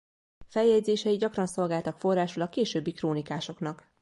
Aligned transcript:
Feljegyzései 0.47 1.15
gyakran 1.17 1.47
szolgáltak 1.47 1.99
forrásul 1.99 2.41
a 2.41 2.49
későbbi 2.49 2.91
krónikásoknak. 2.91 3.89